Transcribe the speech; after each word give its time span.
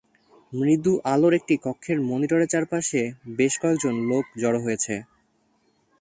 মৃদু 0.53 0.93
আলোর 1.05 1.33
একটি 1.39 1.55
কক্ষে 1.65 1.93
মনিটরের 2.09 2.51
চারপাশে 2.53 3.01
বেশ 3.37 3.53
কয়েকজন 3.61 3.93
লোক 4.09 4.23
জড়ো 4.41 4.59
হয়েছে। 4.65 4.95